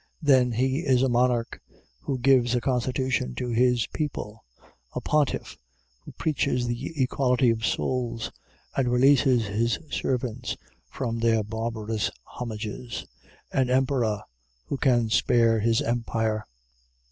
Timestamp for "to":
3.35-3.49